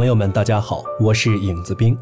[0.00, 1.94] 朋友们，大家好，我是影子兵。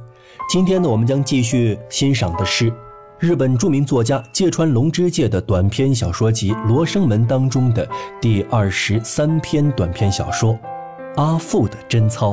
[0.48, 2.72] 今天呢，我们将继续欣赏的是
[3.18, 7.84] 日本著名作家芥川龙之介的短篇小说集《罗生门》当中的
[8.20, 10.54] 第二十三篇短篇小说
[11.16, 12.30] 《阿父的贞操》。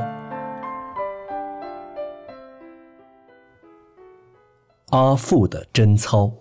[4.92, 6.32] 阿父的贞操。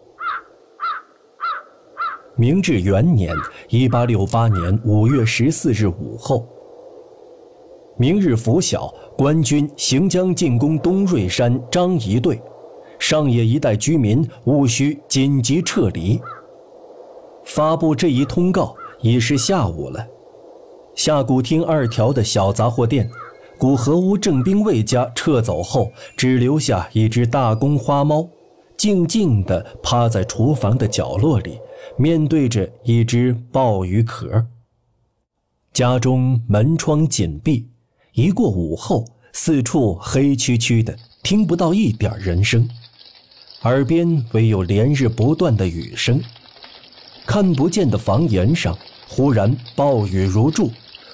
[2.36, 3.34] 明治元年
[3.70, 6.46] （一八六八年）五月十四日午后，
[7.96, 12.40] 明日拂晓，官军行将进攻东瑞山张仪队，
[12.98, 16.20] 上野一带居民务需紧急撤离。
[17.44, 20.04] 发布这一通告已是下午了。
[20.96, 23.08] 下古町二条的小杂货店，
[23.58, 28.28] 古河屋正兵卫家撤走后，只留下一只大公花猫，
[28.76, 31.60] 静静地趴在厨房的角落里。
[31.96, 34.46] 面对着一只鲍鱼壳，
[35.72, 37.68] 家中门窗紧闭。
[38.14, 42.68] 一过午后，四处黑黢黢的，听不到一点人声，
[43.62, 46.22] 耳边唯有连日不断的雨声。
[47.26, 50.70] 看不见的房檐上，忽然暴雨如注，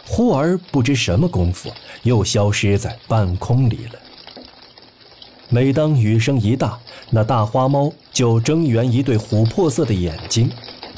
[0.06, 3.98] 忽而不知什么功夫，又消失在半空里了。
[5.48, 6.78] 每当雨声一大，
[7.08, 10.50] 那大花猫就睁圆一对琥珀色的眼睛。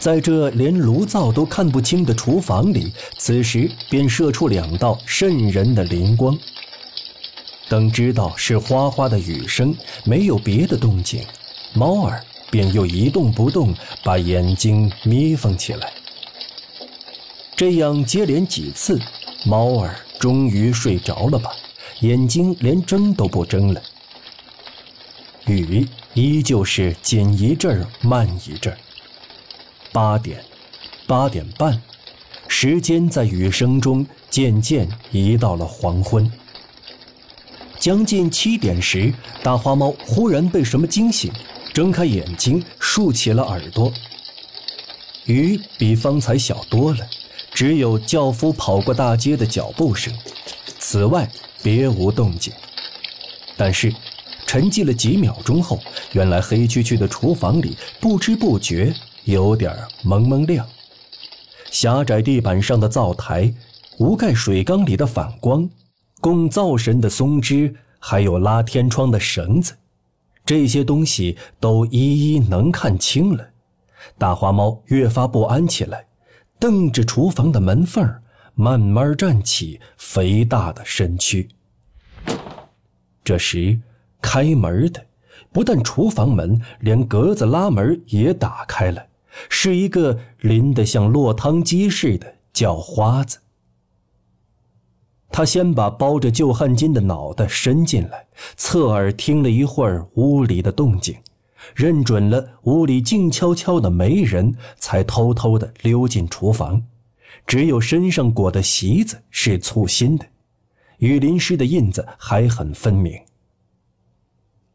[0.03, 6.37] 在这连炉灶都看不清的厨房里，此时便射出两道渗人的灵光。
[7.69, 11.25] 等知道是哗哗的雨声，没有别的动静，
[11.73, 15.93] 猫儿便又一动不动，把眼睛眯缝起来。
[17.55, 19.01] 这样接连几次，
[19.45, 21.53] 猫儿终于睡着了吧，
[22.01, 23.81] 眼睛连睁都不睁了。
[25.47, 28.77] 雨依旧是紧一阵儿，慢一阵儿。
[29.93, 30.43] 八点，
[31.07, 31.79] 八点半，
[32.49, 36.33] 时间在雨声中渐渐移到了黄昏。
[37.79, 39.13] 将近七点时，
[39.43, 41.31] 大花猫忽然被什么惊醒，
[41.75, 43.93] 睁开眼睛，竖起了耳朵。
[45.27, 47.07] 雨比方才小多了，
[47.53, 50.11] 只有轿夫跑过大街的脚步声，
[50.79, 51.31] 此外
[51.63, 52.51] 别无动静。
[53.59, 53.95] 但是，
[54.47, 55.79] 沉寂了几秒钟后，
[56.13, 58.95] 原来黑黢黢的厨房里不知不觉。
[59.25, 59.73] 有点
[60.03, 60.67] 蒙蒙亮，
[61.71, 63.55] 狭窄地板上的灶台，
[63.99, 65.69] 无盖水缸里的反光，
[66.21, 69.75] 供灶神的松枝，还有拉天窗的绳子，
[70.45, 73.49] 这些东西都一一能看清了。
[74.19, 76.05] 大花猫越发不安起来，
[76.59, 78.05] 瞪着厨房的门缝
[78.55, 81.49] 慢慢站起肥大的身躯。
[83.23, 83.79] 这时，
[84.21, 85.01] 开门的
[85.53, 89.07] 不但厨房门，连格子拉门也打开了。
[89.49, 93.39] 是一个淋得像落汤鸡似的叫花子。
[95.31, 98.27] 他先把包着旧汗巾的脑袋伸进来，
[98.57, 101.17] 侧耳听了一会儿屋里的动静，
[101.75, 106.83] 认准了屋里静悄悄的没人，才偷偷的溜进厨房。
[107.47, 110.27] 只有身上裹的席子是粗心的，
[110.99, 113.19] 雨淋湿的印子还很分明。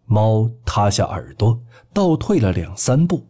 [0.06, 1.62] 猫塌下耳朵，
[1.94, 3.28] 倒退了两三步。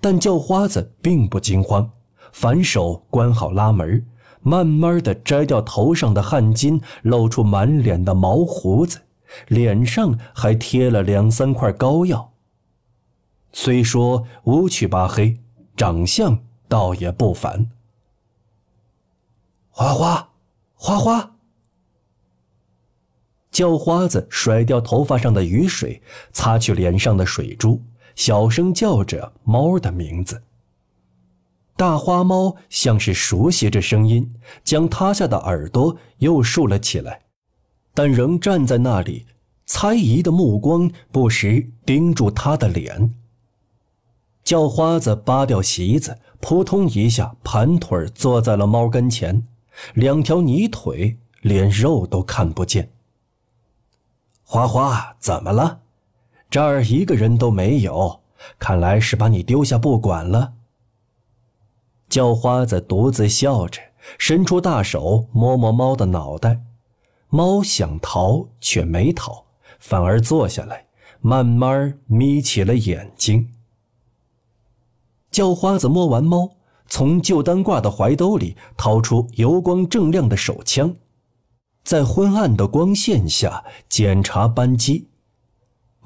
[0.00, 1.90] 但叫花子并不惊慌，
[2.32, 4.06] 反手关好拉门，
[4.40, 9.00] 慢慢的摘掉头上的汗巾，露出满脸的毛胡子，
[9.48, 12.32] 脸上还贴了两三块膏药。
[13.52, 15.40] 虽说乌黢巴黑，
[15.76, 16.38] 长相
[16.68, 17.70] 倒也不凡。
[19.70, 20.30] 花花，
[20.74, 21.36] 花花，
[23.50, 27.82] 叫花子甩掉头发上的雨水，擦去脸上的水珠。
[28.18, 30.42] 小声叫着猫的名字。
[31.76, 34.34] 大花猫像是熟悉这声音，
[34.64, 37.22] 将塌下的耳朵又竖了起来，
[37.94, 39.24] 但仍站在那里，
[39.66, 43.14] 猜疑的目光不时盯住他的脸。
[44.42, 49.46] 叫花子扒掉席子，扑通一下盘腿坐在了猫跟前，
[49.94, 52.90] 两条泥腿连肉都看不见。
[54.42, 55.82] 花花，怎么了？
[56.50, 58.20] 这儿一个人都没有，
[58.58, 60.54] 看来是把你丢下不管了。
[62.08, 63.82] 叫花子独自笑着，
[64.16, 66.62] 伸出大手摸摸猫的脑袋。
[67.28, 69.44] 猫想逃却没逃，
[69.78, 70.86] 反而坐下来，
[71.20, 73.52] 慢慢眯起了眼睛。
[75.30, 76.56] 叫花子摸完猫，
[76.86, 80.96] 从旧单挂的怀兜里掏出油光锃亮的手枪，
[81.84, 85.08] 在昏暗的光线下检查扳机。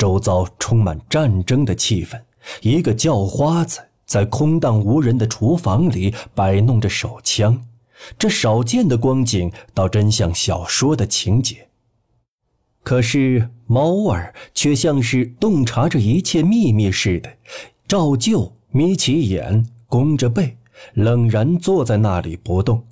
[0.02, 2.20] 周遭充满战争的气氛，
[2.60, 7.64] 一个叫花子在空荡无人的厨房里摆弄着手枪，
[8.19, 11.69] 这少见的光景倒真像小说的情节。
[12.82, 17.32] 可是猫儿却像是洞察着一切秘密似的，
[17.87, 20.56] 照旧眯起眼，弓着背，
[20.94, 22.84] 冷然坐在那里不动。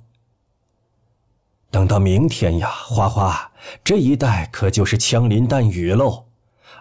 [1.69, 3.51] 等到明天呀，花花，
[3.83, 6.23] 这一带可就是枪林弹雨喽，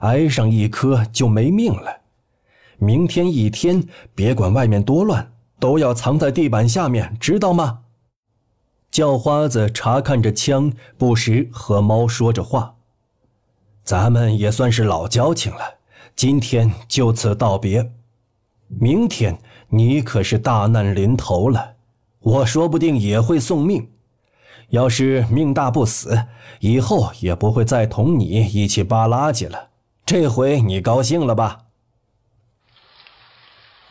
[0.01, 2.01] 挨上一颗就没命了。
[2.79, 3.83] 明天一天，
[4.15, 7.81] 别管外面多乱，都要藏在地板下面，知道吗？
[8.91, 12.75] 叫花子查看着枪，不时和猫说着话。
[13.85, 15.61] 咱们也算是老交情了，
[16.17, 17.93] 今天就此道别。
[18.69, 19.39] 明天
[19.69, 21.75] 你可是大难临头了，
[22.21, 23.91] 我说不定也会送命。
[24.71, 26.27] 要是命大不死，
[26.61, 29.70] 以后也不会再同你一起扒垃圾了。
[30.11, 31.67] 这回你高兴了吧？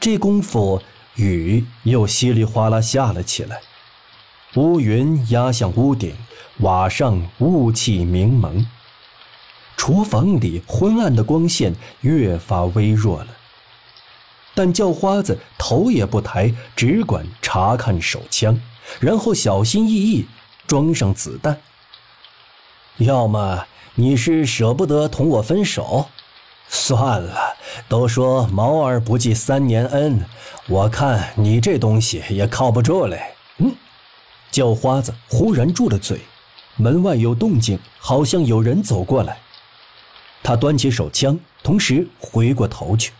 [0.01, 0.81] 这功夫，
[1.15, 3.61] 雨又稀里哗啦下了起来，
[4.55, 6.13] 乌云压向屋顶，
[6.57, 8.67] 瓦上雾气明蒙。
[9.77, 13.29] 厨房里昏暗的光线越发微弱了，
[14.53, 18.59] 但叫花子头也不抬，只管查看手枪，
[18.99, 20.27] 然后小心翼翼
[20.67, 21.61] 装上子弹。
[22.99, 23.65] 要么
[23.95, 26.07] 你是舍不得同我分手？
[26.67, 27.55] 算了，
[27.87, 30.23] 都说毛儿不记三年恩，
[30.67, 33.21] 我看你这东西也靠不住嘞。
[33.59, 33.73] 嗯，
[34.51, 36.19] 叫花子忽然住了嘴，
[36.75, 39.37] 门外有动静，好像有人走过来。
[40.43, 43.13] 他端起手枪，同时回过头去。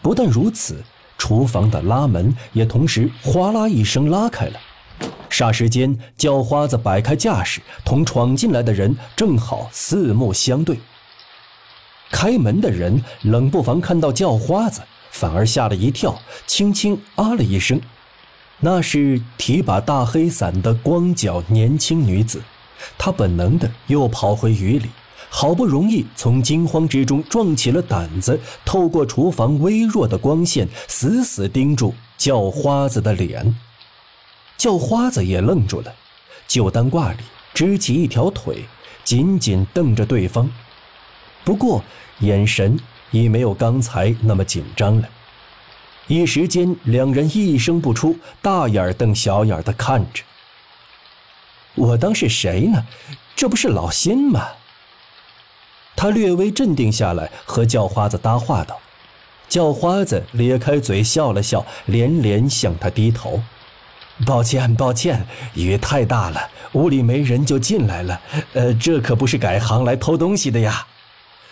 [0.00, 0.82] 不但如此，
[1.18, 4.58] 厨房的拉门也同时哗啦一声拉开了。
[5.30, 10.78] 霎时间，叫花子摆开架势，同闯进来的人正好四目相对。
[12.10, 17.80] 开门的人冷不防看到叫花子，反而吓了一跳，轻轻啊了一声。
[18.60, 22.42] 那是提把大黑伞的光脚年轻女子，
[22.98, 24.90] 她本能的又跑回雨里。
[25.30, 33.56] 好不容易从惊慌之中壮起了胆子，透过厨房微弱的光线，死死盯住叫花子的脸。
[34.56, 35.94] 叫花子也愣住了，
[36.46, 37.18] 旧单挂里
[37.52, 38.64] 支起一条腿，
[39.04, 40.50] 紧紧瞪着对方。
[41.44, 41.82] 不过
[42.20, 42.78] 眼神
[43.10, 45.08] 已没有刚才那么紧张了。
[46.06, 50.22] 一时间，两人一声不出，大眼瞪小眼的看着。
[51.74, 52.84] 我当是谁呢？
[53.34, 54.46] 这不是老辛吗？
[55.96, 58.78] 他略微镇定下来，和叫花子搭话道
[59.48, 63.42] ：“叫花子咧开嘴笑了笑，连连向他低头。
[64.26, 66.40] 抱歉，抱歉，雨太大了，
[66.72, 68.20] 屋里没人就进来了。
[68.52, 70.86] 呃，这可不是改行来偷东西的呀，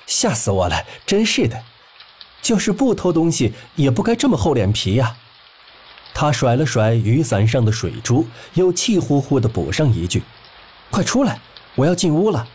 [0.06, 0.76] 吓死我了！
[1.04, 1.60] 真是的，
[2.40, 5.16] 就是不偷东西，也不该这么厚脸皮呀。”
[6.12, 10.22] 他甩了甩雨伞上的水珠，又气呼呼地补上一句
[10.90, 11.40] ：“快出来，
[11.76, 12.46] 我要进屋了。”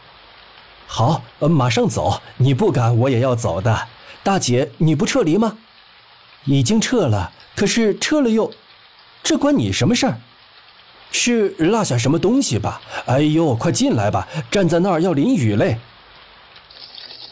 [0.88, 2.22] 好，马上走。
[2.38, 3.88] 你不赶，我也要走的。
[4.24, 5.58] 大姐，你不撤离吗？
[6.44, 8.52] 已经撤了，可是撤了又，
[9.26, 10.20] 这关你什么事儿？
[11.12, 12.80] 是落下什么东西吧？
[13.08, 15.80] 哎呦，快进来吧，站在那儿要淋雨嘞。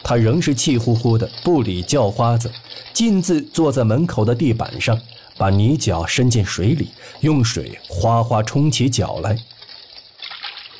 [0.02, 2.50] 他仍是气呼呼的，不理叫花子，
[2.92, 4.98] 径自坐在门口的地板上，
[5.38, 9.38] 把泥脚伸进水里，用水哗哗冲起脚来。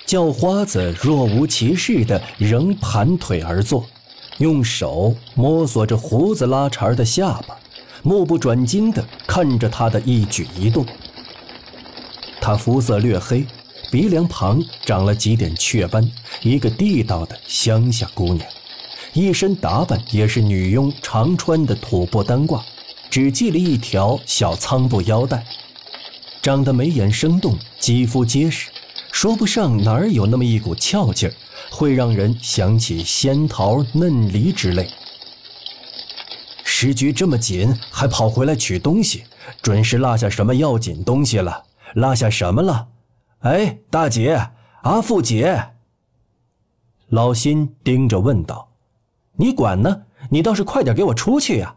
[0.04, 3.86] 叫花子若无其事的仍盘腿而坐，
[4.38, 7.56] 用手摸索着胡子拉碴的下巴，
[8.02, 10.84] 目不转睛的看着他的一举一动。
[12.46, 13.42] 他肤色略黑，
[13.90, 16.06] 鼻梁旁长了几点雀斑，
[16.42, 18.46] 一个地道的乡下姑娘，
[19.14, 22.60] 一身打扮也是女佣常穿的土布单褂，
[23.08, 25.42] 只系了一条小苍布腰带，
[26.42, 28.68] 长得眉眼生动，肌肤结实。
[29.10, 31.32] 说不上哪儿有那么一股俏劲儿，
[31.70, 34.90] 会让人想起仙桃嫩梨之类。
[36.62, 39.24] 时局这么紧，还跑回来取东西，
[39.62, 41.62] 准是落下什么要紧东西了。
[41.94, 42.88] 落下什么了？
[43.40, 44.50] 哎，大姐，
[44.82, 45.72] 阿富姐。
[47.08, 48.68] 老辛盯着问道
[49.36, 50.02] ：“你管呢？
[50.30, 51.76] 你倒是快点给我出去呀！”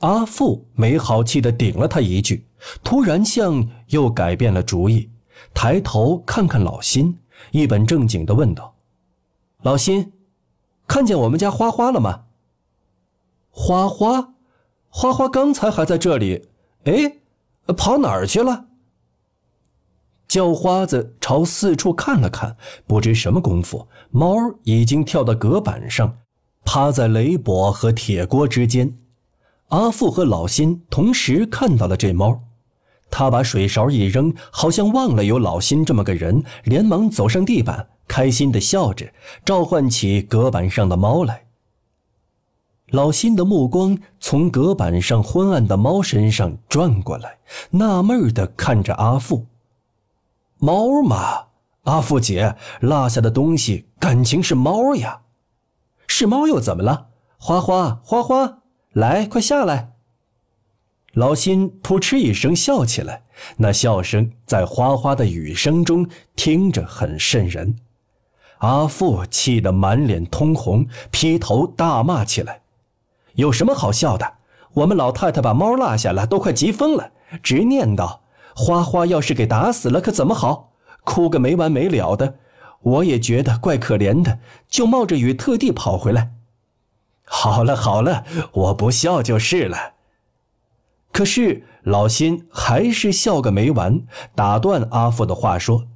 [0.00, 2.46] 阿富没好气的顶了他一句，
[2.82, 5.10] 突然像又改变了主意。
[5.54, 7.18] 抬头看看老辛，
[7.52, 8.74] 一本正经的问道
[9.62, 10.12] ：“老辛，
[10.86, 12.24] 看见我们家花花了吗？”
[13.50, 14.34] 花花，
[14.88, 16.48] 花花刚才还在这里，
[16.84, 17.18] 哎，
[17.76, 18.66] 跑哪儿去了？
[20.34, 22.56] 叫花子朝四处看了看，
[22.88, 26.12] 不知什么功夫，猫已经跳到隔板上，
[26.64, 28.98] 趴在雷簸和铁锅之间。
[29.68, 32.40] 阿富和老辛同时看到了这猫。
[33.12, 39.06] 他把水勺一扔，好像忘了有老辛这么个人，连忙走上地板，开心的笑着，
[39.44, 41.44] 召唤起隔板上的猫来。
[42.88, 47.38] 老辛的目光从隔板上昏暗的猫身上转过来，
[47.70, 49.46] 纳闷的看着阿富。
[50.64, 51.48] 猫嘛，
[51.82, 55.20] 阿富姐落下的东西，感情是猫呀。
[56.06, 57.08] 是猫又怎么了？
[57.36, 58.60] 花花，花花，
[58.94, 59.90] 来，快下来！
[61.12, 63.24] 老辛扑哧一声笑起来，
[63.58, 67.76] 那笑声在哗哗的雨声中听着很瘆人。
[68.60, 72.62] 阿富气得满脸通红，劈头大骂起来
[73.36, 74.32] ：“有什么好笑的？
[74.72, 77.10] 我们老太太把猫落下了，都快急疯了，
[77.42, 78.20] 直念叨：
[78.54, 80.72] 花花要是给打死了，可怎么好？
[81.04, 82.36] 哭个没完没了的。
[82.80, 86.32] 我也觉得怪可怜的，就冒着雨特地跑回来。
[87.24, 89.94] 好了好了，我不笑就是了。
[91.12, 94.02] 可是老辛还是笑个没完，
[94.34, 95.86] 打断阿富的话说：“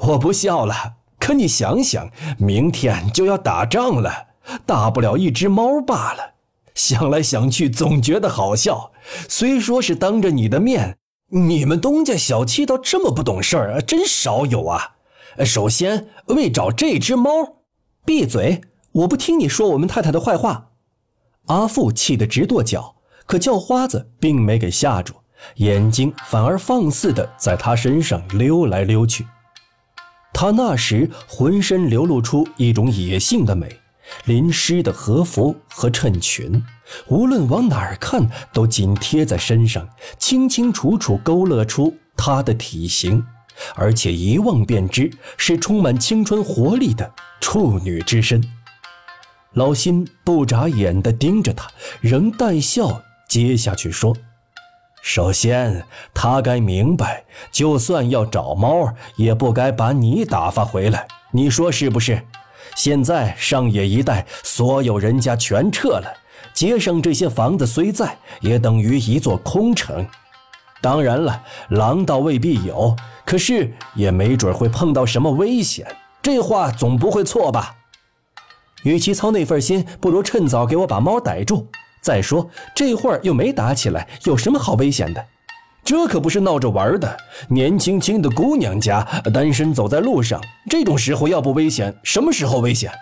[0.00, 0.74] 我不笑了。”
[1.20, 4.28] 可你想想，明天就要打仗了，
[4.64, 6.34] 大不了一只猫罢了。
[6.74, 8.92] 想来想去，总觉得好笑。
[9.28, 10.96] 虽说是当着你的面，
[11.32, 14.96] 你们东家小气到这么不懂事儿，真少有啊。
[15.44, 17.30] 首先为找这只猫，
[18.04, 18.60] 闭嘴！
[18.92, 20.70] 我不听你说我们太太的坏话。
[21.46, 22.96] 阿富气得直跺脚，
[23.26, 25.14] 可叫花子并没给吓住，
[25.56, 29.24] 眼睛反而放肆的在他身上溜来溜去。
[30.32, 33.79] 他那时浑身流露出一种野性的美，
[34.24, 36.62] 淋湿的和服和衬裙，
[37.08, 39.88] 无论往哪儿看都紧贴在身上，
[40.18, 43.24] 清清楚楚勾勒出她的体型，
[43.74, 48.42] 而且一望便知是充满青春活力的处女之身。
[49.54, 51.68] 老辛不眨眼地盯着她，
[52.00, 54.16] 仍带笑接下去说。
[55.02, 61.08] 首先，他该明白，就算要找猫，也不该把你打发回来。
[61.32, 62.22] 你说是不是？
[62.82, 66.10] 现在上野一带所有人家全撤了，
[66.54, 70.06] 街上这些房子虽在，也等于一座空城。
[70.80, 72.96] 当然了，狼倒未必有，
[73.26, 75.86] 可是也没准会碰到什么危险。
[76.22, 77.76] 这话总不会错吧？
[78.84, 81.66] 与其操那份心，不如趁早给我把猫逮住。
[82.00, 85.22] 再说这会儿又没打起来，有什么好危险的？
[85.90, 87.16] 这可不是闹着玩的。
[87.48, 89.02] 年轻轻的姑娘家，
[89.34, 92.92] 单身走在路上，这种时候要不危险，什么时候危险？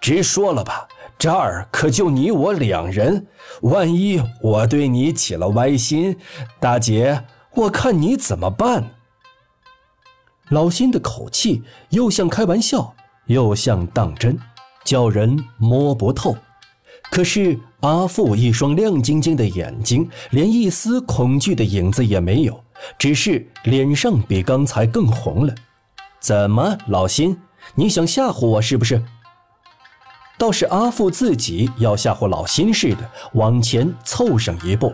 [0.00, 3.24] 直说了吧，这儿可就你我两人，
[3.60, 6.16] 万一我对你起了歪心，
[6.58, 7.22] 大姐，
[7.54, 8.82] 我看你怎么办？
[10.48, 12.92] 老辛的口气又像开玩笑，
[13.26, 14.36] 又像当真，
[14.84, 16.36] 叫人摸不透。
[17.10, 22.62] 可是阿富一双亮晶晶的眼睛，连一丝恐惧的影子也没有，
[22.98, 25.54] 只是脸上比刚才更红了。
[26.20, 27.38] 怎么，老辛，
[27.74, 29.02] 你想吓唬我是不是？
[30.36, 34.92] 倒是阿富自己要吓唬老辛似的，往前凑上一步。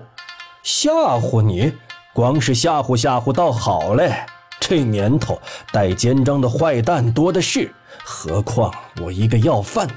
[0.62, 1.73] 吓唬你？
[2.14, 4.25] 光是吓唬吓唬倒好嘞。
[4.61, 5.40] 这年头
[5.73, 9.95] 带肩章的坏蛋多的是，何况我一个要饭的。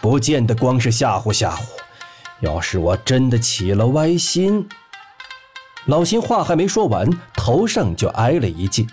[0.00, 1.62] 不见得光是吓唬吓唬，
[2.40, 4.68] 要是我真的起了歪心，
[5.86, 8.86] 老辛话还没说完，头上就挨了一记。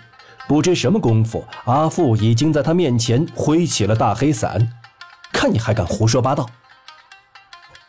[0.46, 4.72] 不知什么功夫，阿富已经在他面前挥起了大黑伞，
[5.32, 6.46] 看你还敢胡说八道！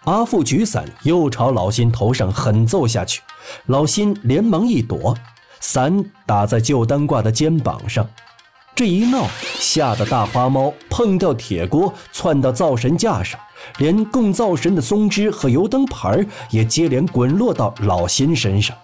[0.06, 3.22] 阿富举伞又朝老辛头上狠揍下去，
[3.66, 5.18] 老辛连忙一躲，
[5.60, 8.08] 伞打在旧单挂的肩膀上。
[8.76, 9.26] 这一闹，
[9.58, 13.40] 吓得大花猫碰掉铁锅，窜到灶神架上，
[13.78, 18.76] 连供灶神的松枝和油灯盘也接连滚落到老辛身上。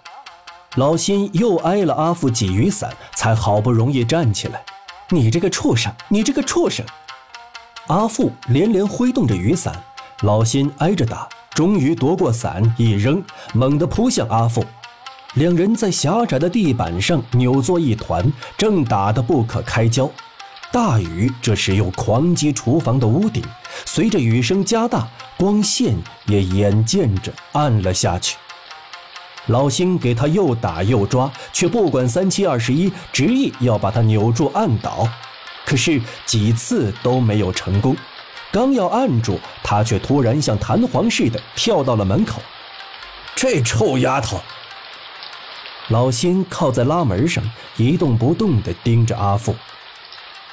[0.76, 4.64] 老辛又挨了阿富几雨伞，才好不容易站起来。
[5.10, 5.92] 你这个畜生！
[6.08, 6.86] 你这个畜生！
[7.88, 9.78] 阿富连连挥动着雨伞，
[10.22, 13.22] 老辛挨着打，终于夺过伞一扔，
[13.52, 14.64] 猛地扑向阿富。
[15.34, 20.10] 两人在狭窄的地板上扭作一团，正打得不可开交。
[20.70, 23.42] 大雨这时又狂击厨房的屋顶，
[23.86, 25.08] 随着雨声加大，
[25.38, 25.96] 光线
[26.26, 28.36] 也眼见着暗了下去。
[29.46, 35.08] 老辛给他又打又抓，却不管三七二十一，执意要把他扭住按倒。
[35.64, 37.96] 可是几次都没有成功，
[38.50, 42.42] 刚要按住他，却突然像弹簧似的跳到了门口。
[43.34, 44.38] 这臭丫头！
[45.88, 47.44] 老辛靠在拉门上，
[47.76, 49.54] 一动不动地盯着阿富。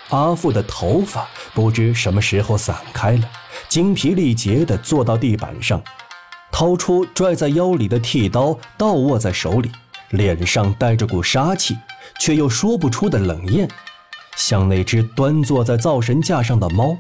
[0.09, 3.29] 阿富的头发不知什么时候散开了，
[3.67, 5.81] 精疲力竭地坐到地板上，
[6.51, 9.71] 掏出拽在腰里的剃刀，倒握在手里，
[10.09, 11.77] 脸上带着股杀气，
[12.19, 13.69] 却又说不出的冷艳。
[14.35, 16.97] 像那只端坐在灶神架上的猫。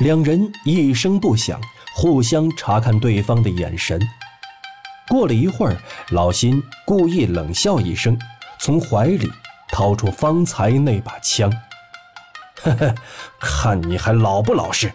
[0.00, 1.60] 两人一声不响，
[1.94, 4.00] 互相查看对方的眼神。
[5.12, 5.76] 过了一会儿，
[6.08, 8.18] 老辛故意冷笑一声，
[8.58, 9.30] 从怀里
[9.68, 11.52] 掏出方才那把枪。
[12.62, 12.94] 呵呵，
[13.38, 14.90] 看你还老不老实。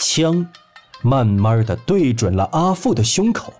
[0.00, 0.48] 枪
[1.02, 3.52] 慢慢的对准了阿富的胸口。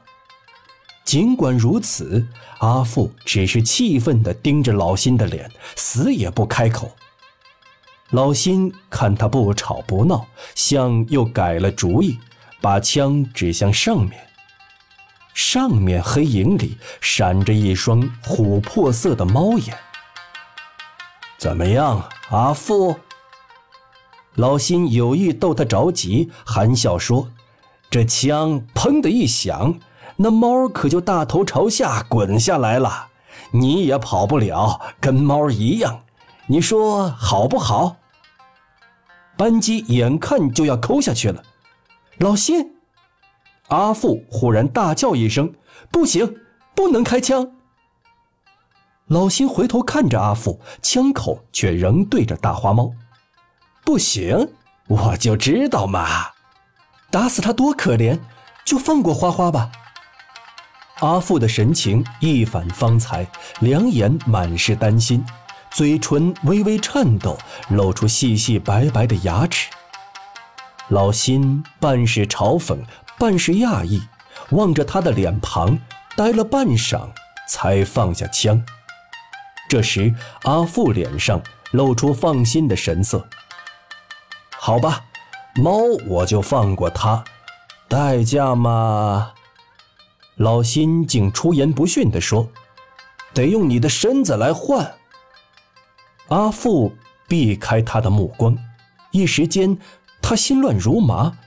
[1.04, 2.26] 尽管如此，
[2.60, 6.90] 阿富只是气愤地盯着老辛的脸，死也不开口。
[8.12, 12.18] 老辛看他不吵不闹，像又改了主意，
[12.62, 14.18] 把枪指向上面。
[15.34, 19.76] 上面黑影里闪着一双琥珀色的猫眼。
[21.38, 22.96] 怎么样，阿富？
[24.36, 27.28] 老辛有意逗他着急，含笑说
[27.90, 29.78] ：“这枪砰的一响。”
[30.16, 33.08] 那猫可就大头朝下滚下来了，
[33.50, 36.02] 你也跑不了，跟猫一样。
[36.46, 37.96] 你说好不好？
[39.36, 41.42] 扳机眼看就要抠下去了，
[42.18, 42.71] 老辛，
[43.68, 45.52] 阿富忽然大叫一声
[45.90, 46.36] ：“不行，
[46.74, 47.52] 不能开枪！”
[49.08, 52.92] 老辛回头看着阿富，枪口却仍对着大花猫。
[53.84, 54.48] 不行，
[54.88, 56.06] 我就知道嘛，
[57.10, 58.18] 打死他多可怜，
[58.64, 59.70] 就放过花花吧。
[61.00, 63.26] 阿富的神情一反方才，
[63.60, 65.24] 两眼满是担心，
[65.70, 67.36] 嘴唇微微颤抖，
[67.70, 69.68] 露出细细白白的牙齿。
[70.88, 72.78] 老辛半是嘲讽，
[73.22, 74.02] 半是讶异，
[74.50, 75.78] 望着他的脸庞，
[76.16, 77.08] 呆了半晌，
[77.48, 78.60] 才放下枪。
[79.68, 80.12] 这时，
[80.42, 83.24] 阿富脸上露出放心的神色。
[84.58, 85.04] 好吧，
[85.54, 87.22] 猫我就放过它，
[87.86, 89.34] 代价嘛。
[90.34, 92.48] 老辛竟出言不逊地说
[93.32, 94.94] ：“得用你的身子来换。”
[96.26, 96.92] 阿富
[97.28, 98.58] 避开他的目光，
[99.12, 99.78] 一时间，
[100.20, 101.38] 他心乱如麻，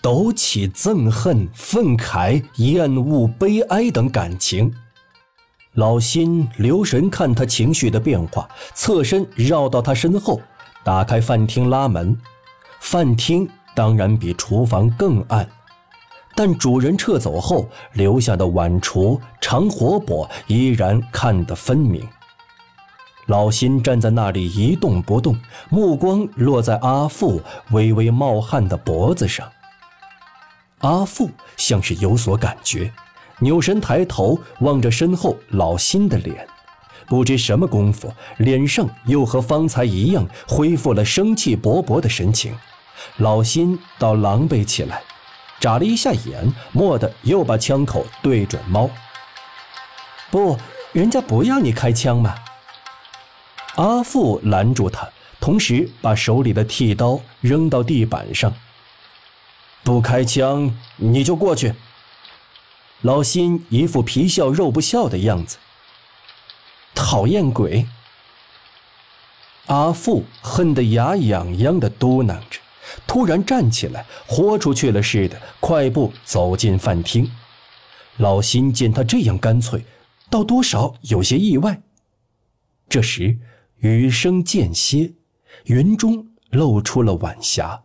[0.00, 4.72] 抖起憎恨、愤慨、厌恶、悲哀等感情。
[5.74, 10.40] 老辛留神看他情绪的变化，侧身绕到他身后，
[10.82, 12.16] 打开饭厅拉门。
[12.80, 15.48] 饭厅当然比厨房更暗。
[16.34, 22.06] 但主人撤走后留下的碗橱、长火簸依然看得分明。
[23.26, 25.36] 老辛站在那里一动不动，
[25.68, 29.46] 目光落在阿富微微冒汗的脖子上。
[30.78, 32.92] 阿富像是有所感觉，
[33.40, 36.46] 扭身抬头望着身后老辛的脸，
[37.06, 42.54] 不知什么功夫，脸上又和方才一样恢复了生气勃勃的神情。
[43.16, 45.02] 老辛倒狼狈起来。
[45.60, 48.88] 眨了一下眼，蓦地又把枪口对准猫。
[50.30, 50.56] 不，
[50.92, 52.32] 人家不要你开枪嘛。
[53.74, 55.08] 阿富拦住他，
[55.40, 58.54] 同时把手里的剃刀扔到地板上。
[59.88, 61.74] 不开枪，你就过去。
[63.00, 65.56] 老辛一副皮笑肉不笑的样子。
[66.94, 67.86] 讨厌鬼！
[69.68, 72.60] 阿富恨得牙痒痒的嘟囔着。
[73.06, 77.26] 突然站起来，豁出去了似的，快步走进饭厅。
[78.18, 79.82] 老辛见他这样干脆，
[80.28, 81.80] 倒多少有些意外。
[82.90, 83.38] 这时
[83.78, 85.14] 雨声渐歇，
[85.64, 87.84] 云中露出了晚霞，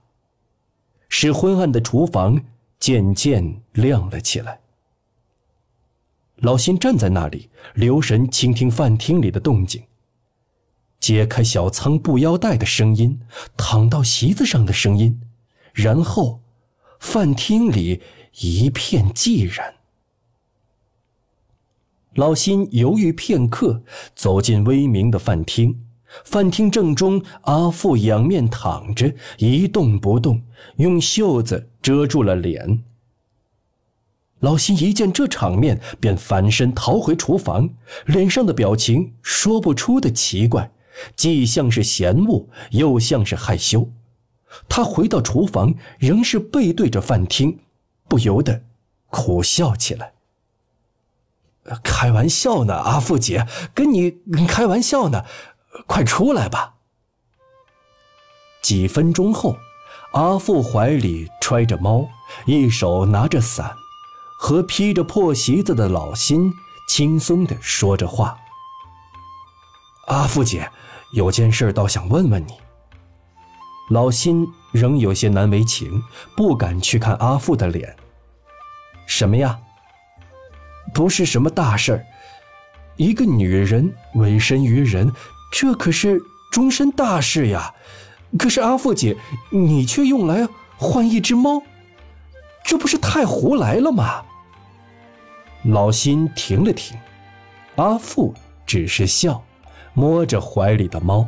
[1.15, 2.41] 使昏暗的厨房
[2.80, 4.62] 渐渐亮了起来。
[6.38, 9.84] 老辛站在那里，留神倾听饭厅里的动静。
[10.99, 13.19] 揭开小仓布腰带的声音，
[13.56, 15.21] 躺到席子上的声音，
[15.71, 16.41] 然后，
[16.99, 18.02] 饭厅里
[18.39, 19.76] 一片寂然。
[22.15, 23.84] 老辛犹豫片刻，
[24.15, 25.83] 走进微明的饭厅。
[26.23, 30.41] 饭厅正中，阿富仰面躺着，一动不动，
[30.78, 32.84] 用袖子遮住了脸。
[34.39, 37.69] 老辛一见这场面，便反身逃回厨房，
[38.06, 40.71] 脸上的表情说不出的奇怪。
[41.15, 43.89] 既像是嫌恶，又像是害羞。
[44.69, 47.58] 他回到厨房，仍是背对着饭厅，
[48.08, 48.62] 不由得
[49.08, 50.13] 苦笑起来。
[51.82, 55.23] 开玩笑呢，阿富姐，跟你开玩笑呢，
[55.88, 56.76] 快出来吧。
[58.62, 59.58] 几分钟后，
[60.14, 62.08] 阿富怀里揣着猫，
[62.46, 63.76] 一手拿着伞，
[64.40, 66.54] 和披着破席子的老辛
[66.88, 68.38] 轻松地说着话。
[70.08, 70.70] 阿富姐。
[71.14, 72.54] 有件事倒想问问你。
[73.92, 76.02] 老辛仍有些难为情，
[76.36, 77.96] 不敢去看阿富的脸。
[79.06, 79.60] 什么呀？
[80.92, 82.06] 不是什么大事儿。
[82.96, 85.14] 一个女人委身于人，
[85.56, 86.20] 这可是
[86.52, 87.72] 终身大事呀！
[88.39, 89.16] 可是阿富姐，
[89.52, 91.62] 你却用来换一只猫，
[92.66, 94.24] 这不是太胡来了吗？
[95.66, 96.98] 老辛停了停，
[97.76, 98.34] 阿富
[98.66, 99.44] 只是笑，
[99.94, 101.28] 摸着怀里的猫。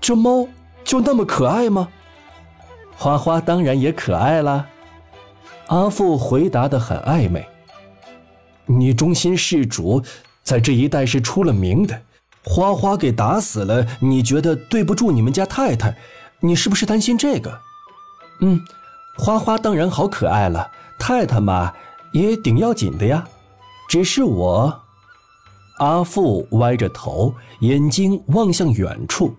[0.00, 0.48] 这猫
[0.82, 1.86] 就那么可爱吗？
[2.96, 4.66] 花花当然也可爱啦。
[5.66, 7.46] 阿富回答的很暧昧。
[8.64, 10.02] 你忠心事主，
[10.42, 12.00] 在这一带是出了名的。
[12.44, 15.96] 花花给打死了，你觉得对不住你们家太太？
[16.40, 17.60] 你是不是担心这个？
[18.40, 18.60] 嗯，
[19.16, 21.74] 花花当然好可爱了，太太嘛
[22.12, 23.26] 也顶要紧的呀。
[23.88, 24.82] 只是我，
[25.78, 29.36] 阿富歪着头，眼睛望向远处。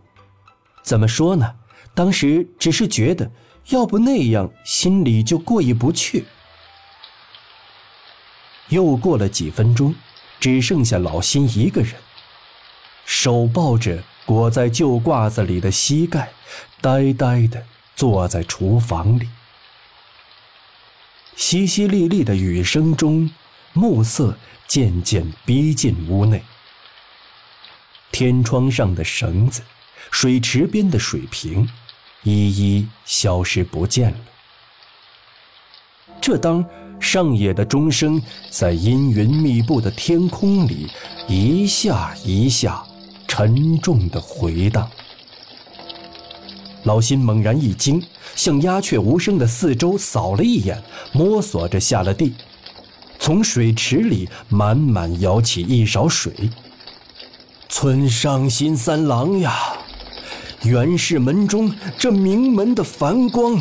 [0.83, 1.53] 怎么说呢？
[1.93, 3.31] 当时只是觉得，
[3.69, 6.25] 要不那样，心里就过意不去。
[8.69, 9.95] 又过了几分钟，
[10.39, 11.93] 只剩下老辛一个人。
[13.09, 16.31] 手抱着裹在旧褂子里的膝盖，
[16.79, 19.27] 呆呆地坐在厨房里。
[21.35, 23.27] 淅淅沥沥的雨声中，
[23.73, 26.43] 暮色渐渐逼近屋内。
[28.11, 29.63] 天窗上的绳子，
[30.11, 31.67] 水池边的水瓶，
[32.21, 34.17] 一一消失不见了。
[36.21, 36.63] 这当
[36.99, 40.91] 上野的钟声在阴云密布的天空里
[41.27, 42.85] 一下一下。
[43.39, 44.91] 沉重的回荡，
[46.83, 48.03] 老辛猛然一惊，
[48.35, 52.33] 向鸦雀无声的四周扫了一眼，摸索着下了地，
[53.17, 56.33] 从水池里满满舀起一勺水。
[57.69, 59.57] 村上新三郎呀，
[60.63, 63.57] 袁氏门中这名门的繁光，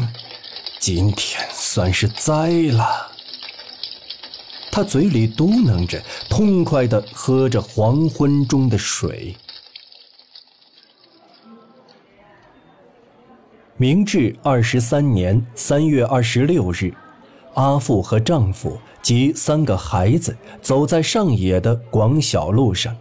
[0.81, 3.13] 今天算是栽了。
[4.73, 9.37] 他嘴里嘟囔着，痛快地喝着黄昏中的水。
[13.81, 16.93] 明治二十三年三月二十六日，
[17.55, 22.93] 阿富和丈夫及三个孩子走在上野的广小路上。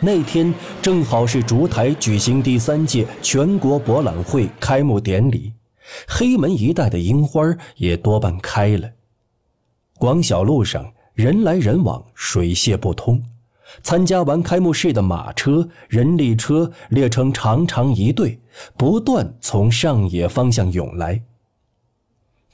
[0.00, 5.52] 那天正好是烛台举行第三届全国博览会开幕典礼，
[6.08, 7.42] 黑门一带的樱花
[7.76, 8.88] 也多半开了。
[9.98, 13.22] 广小路上人来人往，水泄不通。
[13.82, 18.40] 参加完开幕式的马车、人力车列成长长一队，
[18.76, 21.22] 不断从上野方向涌来。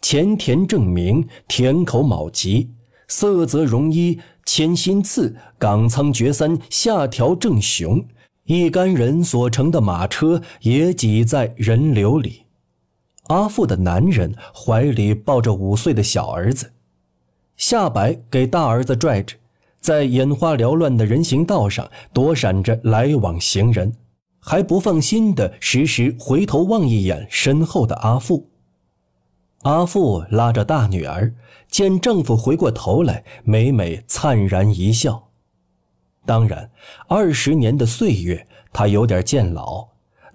[0.01, 2.70] 前田正明、田口卯吉、
[3.07, 8.05] 色泽荣一、千新次、冈仓觉三、下条正雄，
[8.44, 12.42] 一干人所乘的马车也挤在人流里。
[13.29, 16.72] 阿富的男人怀里抱着五岁的小儿子，
[17.57, 19.37] 夏白给大儿子拽着。
[19.82, 23.92] 在眼花缭乱的人行道上躲闪着来往行人，
[24.38, 28.48] 还不放心的时时回头望一眼身后的阿富。
[29.62, 31.34] 阿富拉着大女儿，
[31.68, 35.30] 见丈夫回过头来，每每灿然一笑。
[36.24, 36.70] 当然，
[37.08, 39.84] 二十年的岁月，她有点渐老，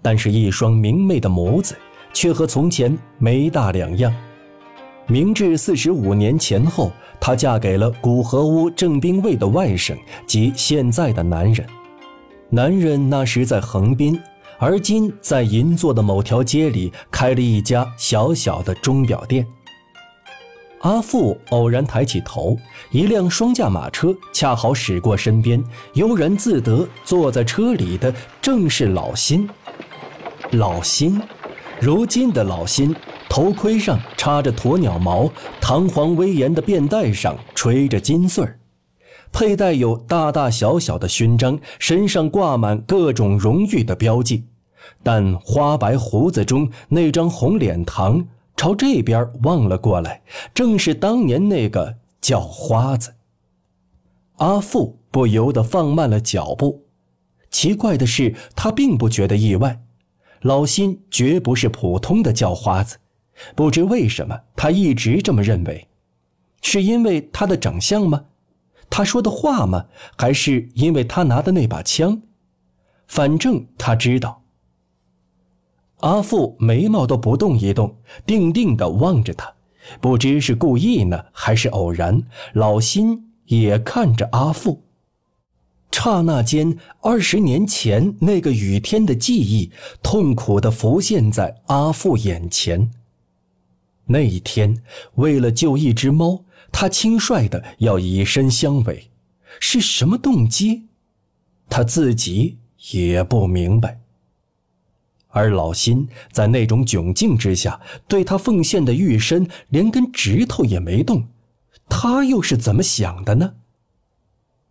[0.02, 1.74] 但是一双明媚的眸子，
[2.12, 4.14] 却和从前没大两样。
[5.08, 6.92] 明治四十五年前后。
[7.20, 11.66] 她嫁给了古河屋正兵卫的外甥及现在的男人，
[12.48, 14.18] 男人那时在横滨，
[14.56, 19.44] 而今在银座的某条街里开了一家小小的钟表店。
[20.82, 22.56] 阿富偶然抬起头，
[22.92, 25.62] 一辆双驾马车恰好驶过身边，
[25.94, 29.50] 悠然自得坐在车里的正是老辛。
[30.52, 31.20] 老辛，
[31.80, 32.94] 如今的老辛。
[33.28, 38.58] 头盔上插着鸵鸟毛，堂皇威严的便带上垂着金穗儿，
[39.30, 44.46] 佩戴有大大小小的勋章，身上挂满各种荣誉的标记，
[45.02, 48.24] 但花白胡子中那张红脸膛
[48.56, 50.22] 朝这边望了过来，
[50.54, 53.14] 正是当年那个叫花子。
[54.38, 56.84] 阿富不由得放慢了脚步，
[57.50, 59.80] 奇怪的是，他并不觉得意外，
[60.40, 62.96] 老辛绝不是普通的叫花子。
[63.54, 65.88] 不知为什么，他一直这么认为，
[66.62, 68.24] 是因为他的长相吗？
[68.90, 69.86] 他说的话吗？
[70.16, 72.22] 还是因为他拿的那把枪？
[73.06, 74.42] 反正他知道。
[76.00, 79.52] 阿富眉毛都不动一动，定定地望着他，
[80.00, 82.22] 不知是故意呢，还是偶然。
[82.52, 84.84] 老辛也看着阿富，
[85.90, 89.72] 刹那间，二十年前那个雨天的记忆，
[90.02, 92.90] 痛苦地浮现在阿富眼前。
[94.08, 94.82] 那一天，
[95.14, 99.10] 为了救一只猫，他轻率的要以身相违，
[99.60, 100.88] 是什么动机？
[101.68, 102.58] 他自己
[102.92, 104.00] 也不明白。
[105.28, 111.28] 而老辛在那种窘境之下，对他奉献的玉身连根指头也没动，
[111.88, 113.54] 他又是怎么想的呢？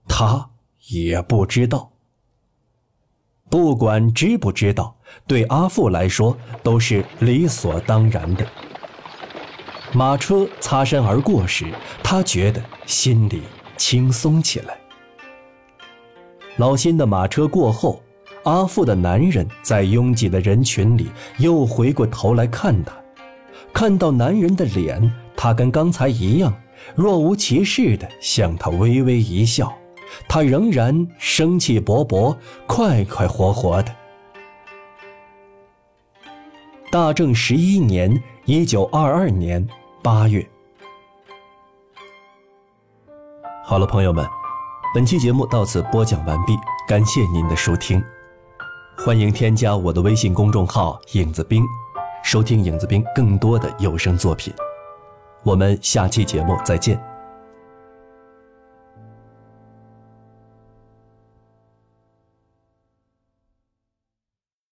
[0.07, 0.49] 他
[0.87, 1.93] 也不知道。
[3.49, 4.97] 不管知不知道，
[5.27, 8.45] 对阿富来说都是理所当然的。
[9.93, 11.65] 马车擦身而过时，
[12.03, 13.43] 他觉得心里
[13.77, 14.77] 轻松起来。
[16.57, 18.01] 老辛的马车过后，
[18.43, 22.93] 阿富的男人在拥挤的人群里又回过头来看他，
[23.73, 26.53] 看到男人的脸，他跟刚才一样，
[26.95, 29.73] 若无其事地向他微微一笑。
[30.27, 33.95] 他仍然生气勃勃，快快活活的。
[36.89, 39.67] 大正十一年（一九二二年）
[40.01, 40.49] 八月。
[43.61, 44.25] 好了，朋友们，
[44.95, 46.55] 本期节目到此播讲完毕，
[46.87, 48.01] 感谢您的收听。
[48.97, 51.61] 欢迎添加我的微信公众号“影子兵”，
[52.23, 54.53] 收听影子兵更多的有声作品。
[55.43, 56.97] 我们下期节目再见。